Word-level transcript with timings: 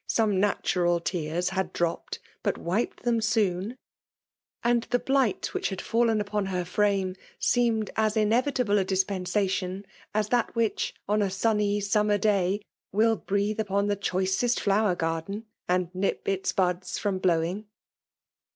Some 0.07 0.39
natural 0.39 0.99
teari 0.99 1.49
had 1.49 1.73
droppM 1.75 2.17
But 2.41 2.57
wiped 2.57 3.03
them 3.03 3.21
soon; 3.21 3.75
and 4.63 4.87
the 4.89 4.97
blight 4.97 5.53
which 5.53 5.69
had 5.69 5.79
fallen 5.79 6.19
upon 6.19 6.47
her 6.47 6.65
frame 6.65 7.15
seemed 7.37 7.91
as 7.95 8.17
inevitable 8.17 8.79
a 8.79 8.83
dispensation 8.83 9.85
as 10.11 10.29
that 10.29 10.55
which, 10.55 10.95
on 11.07 11.21
a 11.21 11.29
sunny 11.29 11.79
summer 11.81 12.17
day, 12.17 12.61
will 12.91 13.15
breathe 13.15 13.59
upon 13.59 13.85
the 13.85 13.95
choicest 13.95 14.59
flower 14.59 14.95
garden— 14.95 15.45
And 15.69 15.93
nip 15.93 16.27
its 16.27 16.51
buds 16.51 16.97
from 16.97 17.19
blowing 17.19 17.65
I 17.67 17.67